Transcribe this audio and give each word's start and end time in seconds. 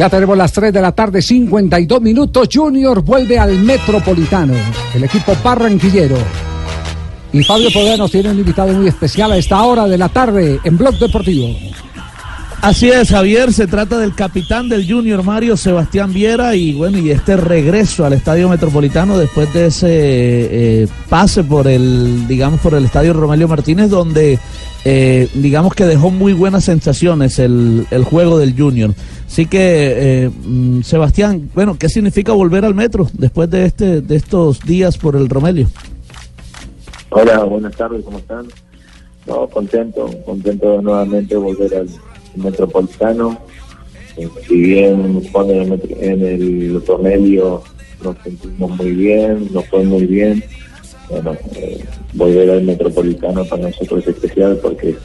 Ya 0.00 0.08
tenemos 0.08 0.34
las 0.34 0.50
3 0.50 0.72
de 0.72 0.80
la 0.80 0.92
tarde, 0.92 1.20
52 1.20 2.00
minutos. 2.00 2.48
Junior 2.50 3.02
vuelve 3.02 3.38
al 3.38 3.58
Metropolitano, 3.58 4.54
el 4.94 5.04
equipo 5.04 5.36
barranquillero. 5.44 6.16
Y 7.34 7.44
Fabio 7.44 7.70
Podés 7.70 7.98
nos 7.98 8.10
tiene 8.10 8.30
un 8.30 8.38
invitado 8.38 8.72
muy 8.72 8.88
especial 8.88 9.30
a 9.32 9.36
esta 9.36 9.62
hora 9.62 9.86
de 9.86 9.98
la 9.98 10.08
tarde 10.08 10.58
en 10.64 10.78
Blog 10.78 10.98
Deportivo. 10.98 11.54
Así 12.62 12.88
es, 12.88 13.10
Javier, 13.10 13.52
se 13.52 13.66
trata 13.66 13.98
del 13.98 14.14
capitán 14.14 14.70
del 14.70 14.90
Junior 14.90 15.22
Mario 15.22 15.54
Sebastián 15.58 16.14
Viera 16.14 16.56
y 16.56 16.72
bueno, 16.72 16.96
y 16.96 17.10
este 17.10 17.36
regreso 17.36 18.06
al 18.06 18.14
Estadio 18.14 18.48
Metropolitano 18.48 19.18
después 19.18 19.52
de 19.52 19.66
ese 19.66 19.88
eh, 19.90 20.88
pase 21.10 21.44
por 21.44 21.68
el, 21.68 22.26
digamos, 22.26 22.60
por 22.60 22.72
el 22.72 22.86
Estadio 22.86 23.12
Romelio 23.12 23.48
Martínez, 23.48 23.90
donde 23.90 24.38
eh, 24.86 25.28
digamos 25.34 25.74
que 25.74 25.84
dejó 25.84 26.10
muy 26.10 26.32
buenas 26.32 26.64
sensaciones 26.64 27.38
el 27.38 28.04
juego 28.08 28.38
del 28.38 28.58
Junior. 28.58 28.94
Así 29.30 29.46
que, 29.46 30.24
eh, 30.24 30.28
mm, 30.28 30.82
Sebastián, 30.82 31.48
bueno, 31.54 31.76
¿qué 31.78 31.88
significa 31.88 32.32
volver 32.32 32.64
al 32.64 32.74
metro 32.74 33.08
después 33.12 33.48
de 33.48 33.64
este, 33.66 34.00
de 34.00 34.16
estos 34.16 34.60
días 34.62 34.98
por 34.98 35.14
el 35.14 35.28
Romelio? 35.28 35.68
Hola, 37.10 37.44
buenas 37.44 37.76
tardes, 37.76 38.04
¿cómo 38.04 38.18
están? 38.18 38.46
No, 39.28 39.46
contento, 39.48 40.10
contento 40.24 40.76
de 40.78 40.82
nuevamente 40.82 41.36
volver 41.36 41.72
al 41.76 41.88
Metropolitano. 42.34 43.38
Eh, 44.16 44.28
si 44.48 44.54
bien 44.62 45.22
cuando 45.30 45.52
en 45.52 45.60
el, 45.62 45.70
metro- 45.70 45.96
en 46.00 46.26
el 46.26 46.82
Romelio 46.84 47.62
nos 48.02 48.16
sentimos 48.24 48.70
muy 48.78 48.90
bien, 48.90 49.48
nos 49.52 49.64
fue 49.68 49.84
muy 49.84 50.06
bien, 50.06 50.42
bueno, 51.08 51.36
eh, 51.54 51.84
volver 52.14 52.50
al 52.50 52.62
Metropolitano 52.64 53.44
para 53.44 53.62
nosotros 53.68 54.02
es 54.02 54.08
especial 54.16 54.58
porque 54.60 54.96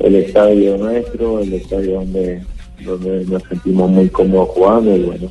el 0.00 0.16
estadio 0.16 0.76
nuestro, 0.78 1.38
el 1.40 1.52
estadio 1.54 1.94
donde, 1.94 2.42
donde 2.88 3.24
nos 3.26 3.42
sentimos 3.44 3.90
muy 3.90 4.08
cómodos 4.08 4.48
jugando 4.50 4.96
y 4.96 5.02
bueno, 5.02 5.28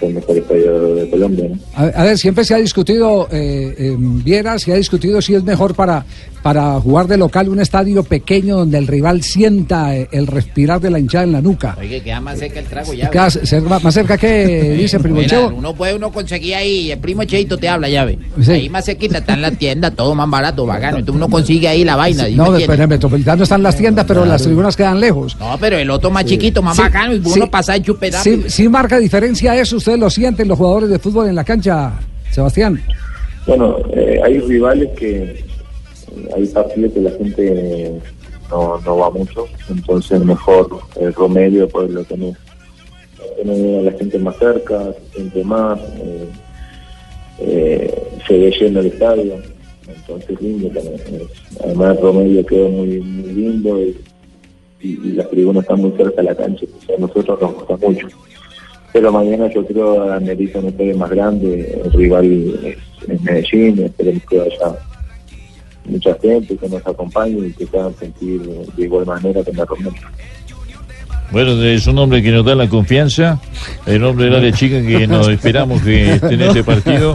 el 0.00 0.14
mejor 0.14 0.36
estadio 0.36 0.94
de 0.94 1.10
Colombia, 1.10 1.48
¿no? 1.48 1.58
A, 1.74 1.84
a 1.86 2.04
ver, 2.04 2.18
siempre 2.18 2.44
se 2.44 2.54
ha 2.54 2.58
discutido, 2.58 3.28
eh, 3.30 3.74
eh, 3.78 3.96
Viera, 3.98 4.58
se 4.58 4.72
ha 4.72 4.76
discutido 4.76 5.20
si 5.20 5.34
es 5.34 5.42
mejor 5.42 5.74
para, 5.74 6.04
para 6.48 6.80
jugar 6.80 7.06
de 7.08 7.18
local 7.18 7.50
un 7.50 7.60
estadio 7.60 8.02
pequeño 8.02 8.56
donde 8.56 8.78
el 8.78 8.86
rival 8.86 9.22
sienta 9.22 9.94
eh, 9.94 10.08
el 10.12 10.26
respirar 10.26 10.80
de 10.80 10.88
la 10.88 10.98
hinchada 10.98 11.24
en 11.24 11.32
la 11.32 11.42
nuca. 11.42 11.76
Oye, 11.78 12.00
queda 12.00 12.22
más 12.22 12.38
cerca 12.38 12.58
el 12.60 12.64
trago 12.64 12.94
ya. 12.94 13.10
Queda 13.10 13.26
cer- 13.26 13.60
más 13.82 13.92
cerca 13.92 14.16
que 14.16 14.70
dice 14.80 14.98
Primo 14.98 15.16
Mira, 15.16 15.28
Chevo. 15.28 15.48
Uno 15.54 15.74
puede 15.74 15.94
uno 15.94 16.10
conseguir 16.10 16.54
ahí, 16.54 16.90
el 16.90 16.98
primo 17.00 17.24
Cheito 17.24 17.58
te 17.58 17.68
habla, 17.68 17.90
ya 17.90 18.06
ve. 18.06 18.18
Sí. 18.40 18.50
Ahí 18.52 18.68
más 18.70 18.86
cerquita 18.86 19.18
está 19.18 19.34
en 19.34 19.42
la 19.42 19.50
tienda, 19.50 19.90
todo 19.90 20.14
más 20.14 20.30
barato, 20.30 20.64
bacano. 20.64 20.96
Entonces 21.00 21.16
uno 21.22 21.28
consigue 21.28 21.68
ahí 21.68 21.84
la 21.84 21.96
vaina. 21.96 22.24
¿sí 22.24 22.34
No, 22.34 22.46
pero 22.56 22.72
en 22.72 22.80
el 22.80 22.88
Metropolitano 22.88 23.42
están 23.42 23.62
las 23.62 23.76
tiendas, 23.76 24.06
pero 24.06 24.24
las 24.24 24.42
tribunas 24.42 24.74
quedan 24.74 25.00
lejos. 25.00 25.36
No, 25.38 25.58
pero 25.60 25.76
el 25.76 25.90
otro 25.90 26.10
más 26.10 26.24
chiquito, 26.24 26.62
más 26.62 26.76
Sí, 26.76 26.82
bacano, 26.82 27.12
y 27.14 27.18
uno 27.18 27.28
sí. 27.28 27.42
pasa 27.50 27.76
y 27.76 27.82
chupe 27.82 28.10
Sí, 28.10 28.44
sí 28.46 28.70
marca 28.70 28.98
diferencia 28.98 29.54
eso, 29.54 29.76
ustedes 29.76 29.98
lo 29.98 30.08
sienten 30.08 30.48
los 30.48 30.56
jugadores 30.56 30.88
de 30.88 30.98
fútbol 30.98 31.28
en 31.28 31.34
la 31.34 31.44
cancha, 31.44 31.92
Sebastián. 32.30 32.80
Bueno, 33.46 33.76
eh, 33.94 34.18
hay 34.24 34.38
rivales 34.40 34.88
que 34.98 35.44
hay 36.34 36.46
partidos 36.46 36.92
que 36.92 37.00
la 37.00 37.10
gente 37.10 38.00
no, 38.50 38.80
no 38.80 38.96
va 38.98 39.10
mucho, 39.10 39.46
entonces 39.68 40.24
mejor 40.24 40.80
el 41.00 41.12
Romelio 41.14 41.68
pues 41.68 41.90
lo 41.90 42.04
tener 42.04 42.34
a 43.78 43.82
la 43.82 43.92
gente 43.92 44.18
más 44.18 44.36
cerca, 44.36 44.92
se 44.92 45.14
siente 45.14 45.44
más, 45.44 45.78
eh, 45.80 46.28
eh, 47.40 48.02
se 48.26 48.36
ve 48.36 48.48
el 48.48 48.86
estadio, 48.86 49.34
entonces 49.86 50.40
lindo 50.40 50.68
también. 50.68 51.00
Además 51.62 51.96
el 51.96 52.02
Romelio 52.02 52.46
quedó 52.46 52.68
muy, 52.68 53.00
muy 53.00 53.32
lindo 53.32 53.80
y, 53.80 53.96
y, 54.80 54.88
y 54.88 55.12
las 55.12 55.30
tribunas 55.30 55.62
están 55.62 55.80
muy 55.80 55.92
cerca 55.92 56.22
de 56.22 56.28
la 56.28 56.34
cancha, 56.34 56.66
a 56.96 57.00
nosotros 57.00 57.40
nos 57.40 57.54
gusta 57.54 57.76
mucho. 57.76 58.08
Pero 58.92 59.12
mañana 59.12 59.52
yo 59.52 59.64
creo 59.66 60.12
amerita 60.12 60.58
un 60.60 60.98
más 60.98 61.10
grande, 61.10 61.80
el 61.84 61.92
rival 61.92 62.56
es, 62.64 62.78
es 63.08 63.20
Medellín, 63.22 63.84
esperemos 63.84 64.22
que 64.28 64.40
haya 64.40 64.87
mucha 65.88 66.16
gente 66.20 66.56
que 66.56 66.68
nos 66.68 66.86
acompañe 66.86 67.48
y 67.48 67.52
que 67.52 67.66
puedan 67.66 67.94
sentir 67.96 68.40
de 68.42 68.84
igual 68.84 69.06
manera 69.06 69.42
que 69.42 69.50
en 69.50 69.56
la 69.56 69.64
Romelio. 69.64 70.00
Bueno, 71.30 71.62
es 71.62 71.86
un 71.86 71.98
hombre 71.98 72.22
que 72.22 72.30
nos 72.30 72.42
da 72.42 72.54
la 72.54 72.68
confianza, 72.68 73.38
el 73.84 74.02
hombre 74.02 74.26
del 74.26 74.36
área 74.36 74.52
chica 74.52 74.80
que 74.80 75.06
nos 75.06 75.28
esperamos 75.28 75.82
que 75.82 76.12
en 76.14 76.40
este 76.40 76.64
partido 76.64 77.12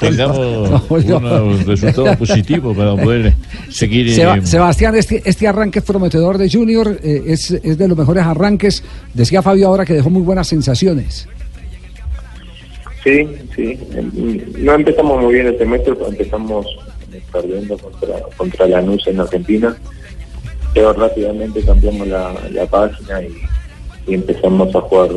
tengamos 0.00 0.84
unos 0.90 1.64
resultados 1.64 2.16
positivos 2.16 2.76
para 2.76 2.94
poder 2.94 3.32
seguir. 3.70 4.06
Eh, 4.08 4.40
Sebastián, 4.42 4.96
este, 4.96 5.22
este 5.24 5.48
arranque 5.48 5.80
prometedor 5.80 6.36
de 6.36 6.50
Junior 6.50 7.00
eh, 7.02 7.22
es, 7.28 7.50
es 7.50 7.78
de 7.78 7.88
los 7.88 7.96
mejores 7.96 8.24
arranques. 8.24 8.84
Decía 9.14 9.40
Fabio 9.40 9.68
ahora 9.68 9.86
que 9.86 9.94
dejó 9.94 10.10
muy 10.10 10.22
buenas 10.22 10.46
sensaciones. 10.46 11.26
Sí, 13.02 13.26
sí. 13.56 13.78
em, 13.94 14.42
No 14.58 14.74
empezamos 14.74 15.22
muy 15.22 15.34
bien 15.34 15.46
el 15.46 15.56
semestre, 15.56 15.94
pero 15.94 16.08
empezamos 16.08 16.66
perdiendo 17.32 17.76
contra, 17.78 18.20
contra 18.36 18.66
Lanús 18.66 19.06
en 19.06 19.20
Argentina, 19.20 19.76
pero 20.74 20.92
rápidamente 20.92 21.62
cambiamos 21.62 22.06
la, 22.08 22.34
la 22.50 22.66
página 22.66 23.22
y, 23.22 23.34
y 24.06 24.14
empezamos 24.14 24.74
a 24.74 24.80
jugar 24.80 25.10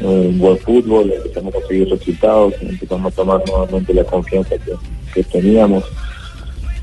un 0.00 0.38
buen 0.38 0.58
fútbol, 0.58 1.12
empezamos 1.12 1.54
a 1.54 1.58
conseguir 1.58 1.88
resultados, 1.88 2.54
empezamos 2.60 3.12
a 3.12 3.16
tomar 3.16 3.42
nuevamente 3.46 3.94
la 3.94 4.04
confianza 4.04 4.56
que, 4.58 4.72
que 5.14 5.22
teníamos. 5.24 5.84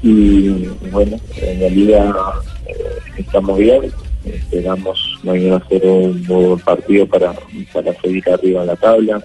Y 0.02 0.68
bueno, 0.92 1.20
en 1.38 1.62
la 1.62 1.70
liga 1.70 2.34
eh, 2.66 2.74
estamos 3.18 3.58
bien, 3.58 3.92
esperamos 4.26 5.20
mañana 5.24 5.58
hacer 5.58 5.86
un 5.86 6.24
buen 6.26 6.60
partido 6.60 7.06
para, 7.08 7.34
para 7.74 7.94
seguir 8.02 8.28
arriba 8.30 8.62
en 8.62 8.68
la 8.68 8.76
tabla 8.76 9.22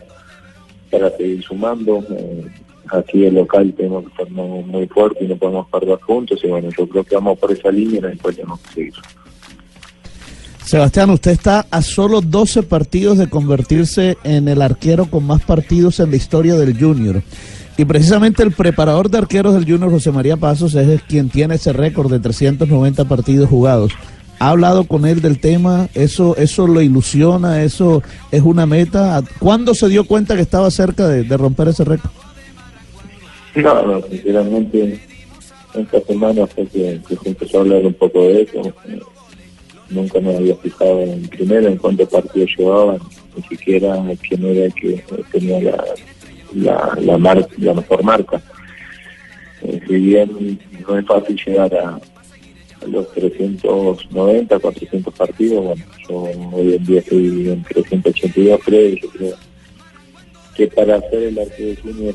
para 0.90 1.10
seguir 1.16 1.42
sumando. 1.42 2.04
Eh, 2.10 2.46
aquí 2.90 3.24
el 3.24 3.34
local 3.34 3.72
tenemos 3.76 4.04
que 4.04 4.24
ser 4.24 4.30
muy, 4.30 4.86
fuerte 4.88 5.24
y 5.24 5.28
no 5.28 5.36
podemos 5.36 5.68
perder 5.68 5.98
juntos. 6.00 6.40
Y 6.42 6.48
bueno, 6.48 6.68
yo 6.76 6.88
creo 6.88 7.04
que 7.04 7.14
vamos 7.14 7.38
por 7.38 7.52
esa 7.52 7.70
línea 7.70 7.98
y 7.98 8.02
después 8.02 8.36
tenemos 8.36 8.60
que 8.60 8.74
seguir. 8.74 8.94
Sebastián, 10.64 11.10
usted 11.10 11.30
está 11.30 11.64
a 11.70 11.80
solo 11.80 12.20
12 12.20 12.64
partidos 12.64 13.18
de 13.18 13.30
convertirse 13.30 14.18
en 14.24 14.48
el 14.48 14.62
arquero 14.62 15.08
con 15.08 15.24
más 15.24 15.42
partidos 15.42 16.00
en 16.00 16.10
la 16.10 16.16
historia 16.16 16.56
del 16.56 16.76
Junior. 16.76 17.22
Y 17.78 17.84
precisamente 17.84 18.42
el 18.42 18.52
preparador 18.52 19.08
de 19.08 19.18
arqueros 19.18 19.54
del 19.54 19.64
Junior, 19.64 19.90
José 19.90 20.10
María 20.10 20.36
Pasos, 20.36 20.74
es 20.74 21.02
quien 21.02 21.28
tiene 21.28 21.54
ese 21.54 21.72
récord 21.72 22.10
de 22.10 22.18
390 22.18 23.04
partidos 23.04 23.48
jugados. 23.48 23.92
¿Ha 24.38 24.48
hablado 24.48 24.84
con 24.84 25.06
él 25.06 25.22
del 25.22 25.38
tema? 25.38 25.88
¿Eso 25.94 26.36
eso 26.36 26.66
lo 26.66 26.82
ilusiona? 26.82 27.62
¿Eso 27.62 28.02
es 28.32 28.42
una 28.42 28.66
meta? 28.66 29.22
¿Cuándo 29.38 29.72
se 29.72 29.88
dio 29.88 30.04
cuenta 30.04 30.34
que 30.34 30.42
estaba 30.42 30.70
cerca 30.70 31.06
de 31.06 31.36
romper 31.36 31.68
ese 31.68 31.84
récord? 31.84 32.10
No, 33.56 33.82
no, 33.86 34.02
sinceramente, 34.06 35.00
esta 35.74 36.00
semana 36.02 36.46
fue 36.46 36.66
que, 36.66 37.00
que 37.08 37.28
empezó 37.28 37.58
a 37.58 37.60
hablar 37.62 37.86
un 37.86 37.94
poco 37.94 38.22
de 38.22 38.42
eso. 38.42 38.60
Eh, 38.86 39.00
nunca 39.90 40.20
me 40.20 40.36
había 40.36 40.56
fijado 40.56 41.00
en 41.00 41.22
primero 41.28 41.68
en 41.68 41.76
cuántos 41.78 42.08
partidos 42.08 42.50
llevaban, 42.56 42.98
ni 43.36 43.42
siquiera 43.44 44.02
quién 44.28 44.44
era 44.44 44.66
el 44.66 44.74
que 44.74 45.02
tenía 45.32 45.60
la, 45.60 45.84
la, 46.54 46.98
la, 47.00 47.18
mar- 47.18 47.48
la 47.58 47.74
mejor 47.74 48.02
marca. 48.04 48.42
Eh, 49.62 49.80
si 49.86 49.94
bien 49.94 50.58
no 50.86 50.98
es 50.98 51.06
fácil 51.06 51.40
llegar 51.46 51.74
a, 51.74 51.98
los 52.86 53.10
390, 53.14 54.58
400 54.58 55.14
partidos, 55.14 55.64
bueno, 55.64 55.84
yo 56.08 56.16
hoy 56.52 56.74
en 56.74 56.84
día 56.84 57.00
estoy 57.00 57.48
en 57.50 57.62
382, 57.64 58.60
creo, 58.64 58.88
yo 58.96 59.08
creo 59.10 59.34
que 60.54 60.66
para 60.68 60.96
hacer 60.96 61.22
el 61.24 61.38
arquero 61.38 61.68
de 61.70 61.76
junior 61.76 62.14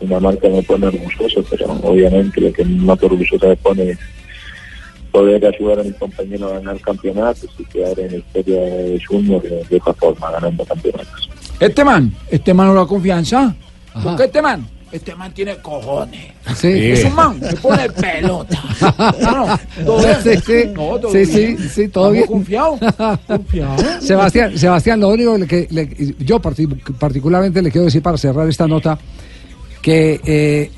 una 0.00 0.20
marca 0.20 0.48
me 0.48 0.62
pone 0.62 0.86
orgulloso, 0.86 1.44
pero 1.50 1.72
obviamente 1.82 2.40
lo 2.40 2.52
que 2.52 2.64
más 2.64 3.02
orgulloso 3.02 3.48
me 3.48 3.56
pone 3.56 3.90
es 3.90 3.98
poder 5.10 5.46
ayudar 5.46 5.80
a 5.80 5.82
mis 5.84 5.94
compañeros 5.94 6.50
a 6.50 6.54
ganar 6.56 6.80
campeonatos 6.80 7.48
y 7.58 7.64
quedar 7.64 7.98
en 8.00 8.10
la 8.12 8.16
historia 8.18 8.60
de 8.60 9.00
Junior 9.06 9.42
de, 9.42 9.64
de 9.64 9.76
esta 9.76 9.94
forma, 9.94 10.30
ganando 10.32 10.64
campeonatos. 10.64 11.30
Este 11.60 11.84
man, 11.84 12.12
este 12.30 12.52
man 12.52 12.66
no 12.68 12.74
da 12.74 12.86
confianza. 12.86 13.54
Porque 14.02 14.24
este 14.24 14.42
man, 14.42 14.66
Este 14.90 15.14
man 15.14 15.32
tiene 15.32 15.56
cojones. 15.58 16.32
Sí. 16.56 16.68
Es 16.68 17.04
un 17.04 17.14
man, 17.14 17.40
se 17.40 17.56
pone 17.56 17.88
pelota. 17.90 18.60
No, 19.20 19.46
no, 19.46 19.58
todo 19.84 19.98
bien. 19.98 20.16
Sí, 20.22 20.30
sí. 20.44 20.64
No, 20.74 20.98
todo 20.98 21.10
Sí, 21.12 21.18
bien. 21.18 21.58
sí, 21.58 21.68
sí, 21.68 21.88
todo 21.88 22.10
bien. 22.10 22.26
Confiado. 22.26 22.78
Confiado. 23.26 24.00
Sebastián, 24.00 24.58
Sebastián, 24.58 24.98
lo 25.00 25.08
único 25.10 25.36
que 25.46 25.68
le- 25.70 26.14
yo 26.18 26.40
parti- 26.40 26.66
particularmente 26.98 27.62
le 27.62 27.70
quiero 27.70 27.84
decir 27.84 28.02
para 28.02 28.16
cerrar 28.18 28.48
esta 28.48 28.66
nota, 28.66 28.98
que 29.84 30.18
eh, 30.24 30.70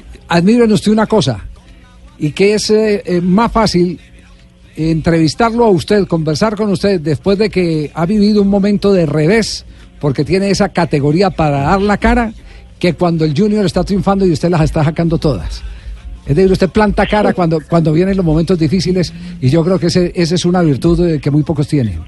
usted 0.72 0.90
una 0.90 1.06
cosa, 1.06 1.38
y 2.18 2.32
que 2.32 2.54
es 2.54 2.70
eh, 2.70 3.04
eh, 3.06 3.20
más 3.20 3.52
fácil 3.52 4.00
entrevistarlo 4.76 5.64
a 5.64 5.70
usted, 5.70 6.08
conversar 6.08 6.56
con 6.56 6.72
usted 6.72 7.00
después 7.00 7.38
de 7.38 7.48
que 7.48 7.92
ha 7.94 8.04
vivido 8.04 8.42
un 8.42 8.48
momento 8.48 8.92
de 8.92 9.06
revés, 9.06 9.64
porque 10.00 10.24
tiene 10.24 10.50
esa 10.50 10.70
categoría 10.70 11.30
para 11.30 11.60
dar 11.60 11.80
la 11.82 11.98
cara, 11.98 12.32
que 12.80 12.94
cuando 12.94 13.24
el 13.24 13.32
Junior 13.38 13.64
está 13.64 13.84
triunfando 13.84 14.26
y 14.26 14.32
usted 14.32 14.50
las 14.50 14.62
está 14.62 14.82
sacando 14.82 15.18
todas. 15.18 15.62
Es 16.26 16.34
decir, 16.34 16.50
usted 16.50 16.68
planta 16.68 17.06
cara 17.06 17.32
cuando, 17.32 17.60
cuando 17.60 17.92
vienen 17.92 18.16
los 18.16 18.26
momentos 18.26 18.58
difíciles 18.58 19.12
y 19.40 19.48
yo 19.48 19.62
creo 19.64 19.78
que 19.78 19.86
ese, 19.86 20.10
esa 20.16 20.34
es 20.34 20.44
una 20.44 20.62
virtud 20.62 21.08
eh, 21.08 21.20
que 21.20 21.30
muy 21.30 21.44
pocos 21.44 21.68
tienen. 21.68 22.00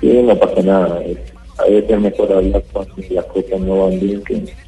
Sí, 0.00 0.18
no 0.22 0.34
pasa 0.38 0.62
nada. 0.62 0.98
A 1.58 1.64
veces 1.64 1.90
es 1.90 2.00
mejor 2.00 2.32
hablar 2.32 2.64
cuando 2.72 2.94
las 3.10 3.24
cosas 3.26 3.60
no 3.60 3.86
van 3.86 4.00
bien 4.00 4.22
que, 4.22 4.65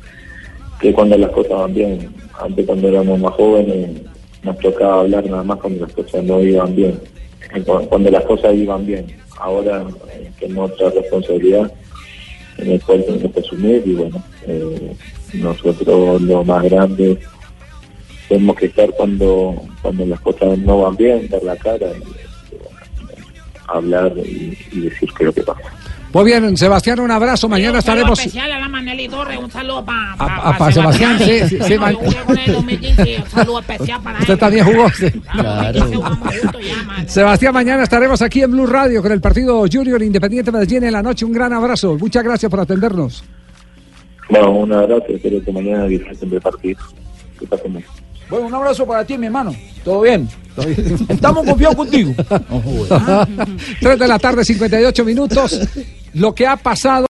que 0.80 0.92
cuando 0.92 1.16
las 1.18 1.30
cosas 1.30 1.52
van 1.52 1.74
bien. 1.74 2.14
Antes 2.40 2.66
cuando 2.66 2.88
éramos 2.88 3.18
más 3.18 3.34
jóvenes 3.34 4.02
nos 4.42 4.58
tocaba 4.58 5.00
hablar 5.00 5.26
nada 5.26 5.42
más 5.42 5.58
cuando 5.58 5.86
las 5.86 5.92
cosas 5.92 6.22
no 6.24 6.40
iban 6.40 6.74
bien. 6.74 7.00
Cuando 7.88 8.10
las 8.10 8.24
cosas 8.24 8.54
iban 8.54 8.86
bien. 8.86 9.06
Ahora 9.38 9.84
eh, 10.12 10.30
tenemos 10.38 10.70
otra 10.72 10.90
responsabilidad 10.90 11.72
en 12.58 12.72
el 12.72 12.82
cual 12.82 13.04
tenemos 13.04 13.32
que 13.32 13.40
asumir 13.40 13.82
y 13.86 13.94
bueno, 13.94 14.22
eh, 14.46 14.96
nosotros 15.34 16.20
lo 16.22 16.44
más 16.44 16.64
grande 16.64 17.18
tenemos 18.28 18.56
que 18.56 18.66
estar 18.66 18.90
cuando 18.92 19.62
cuando 19.80 20.04
las 20.06 20.20
cosas 20.20 20.58
no 20.58 20.82
van 20.82 20.96
bien, 20.96 21.28
dar 21.28 21.42
la 21.44 21.56
cara 21.56 21.86
y, 21.86 22.56
bueno, 22.56 23.26
hablar 23.68 24.12
y, 24.18 24.58
y 24.72 24.80
decir 24.80 25.08
qué 25.16 25.24
es 25.24 25.26
lo 25.26 25.32
que 25.32 25.42
pasa. 25.42 25.72
Muy 26.12 26.24
bien, 26.24 26.56
Sebastián, 26.56 27.00
un 27.00 27.10
abrazo. 27.10 27.48
Mañana 27.50 27.78
Un 27.78 27.82
saludo 27.82 28.00
estaremos. 28.14 28.18
especial 28.18 28.50
a 28.52 28.58
la 28.60 28.68
Maneli 28.68 29.08
Torres, 29.08 29.38
un 29.38 29.50
saludo 29.50 29.84
para 29.84 30.16
pa 30.56 30.72
Sebastián, 30.72 31.18
sí, 31.18 31.40
sí, 31.48 31.58
sí, 31.66 31.78
man- 31.78 31.92
Yo 31.92 31.98
jugué 32.00 32.16
con 32.24 32.38
él 32.38 32.44
en 32.46 32.52
2015, 32.54 33.16
un 33.24 33.30
saludo 33.30 33.58
especial 33.60 34.02
para 34.02 34.18
Usted 34.20 34.32
él. 34.32 34.38
también 34.40 34.64
jugó. 34.64 34.90
sí. 34.90 35.10
Claro. 35.30 35.86
Sebastián, 37.06 37.52
mañana 37.52 37.82
estaremos 37.82 38.22
aquí 38.22 38.42
en 38.42 38.50
Blue 38.52 38.66
Radio 38.66 39.02
con 39.02 39.12
el 39.12 39.20
partido 39.20 39.64
Junior 39.70 40.02
Independiente 40.02 40.50
Medellín 40.50 40.84
en 40.84 40.92
la 40.92 41.02
noche. 41.02 41.26
Un 41.26 41.32
gran 41.32 41.52
abrazo. 41.52 41.96
Muchas 41.98 42.24
gracias 42.24 42.50
por 42.50 42.60
atendernos. 42.60 43.22
Bueno, 44.30 44.50
un 44.52 44.72
abrazo, 44.72 45.04
espero 45.08 45.42
que 45.44 45.52
mañana 45.52 45.84
disfruten 45.84 46.30
del 46.30 46.40
partido. 46.40 46.80
Que 47.38 47.46
pasen 47.46 47.72
bien. 47.74 47.84
Bueno, 48.30 48.46
un 48.46 48.54
abrazo 48.54 48.86
para 48.86 49.04
ti, 49.04 49.16
mi 49.16 49.26
hermano. 49.26 49.54
¿Todo 49.84 50.02
bien? 50.02 50.28
Estamos 51.08 51.46
confiados 51.46 51.76
contigo. 51.76 52.12
3 53.80 53.98
de 53.98 54.08
la 54.08 54.18
tarde, 54.18 54.44
58 54.44 55.04
minutos. 55.04 55.60
Lo 56.14 56.34
que 56.34 56.46
ha 56.46 56.56
pasado. 56.56 57.06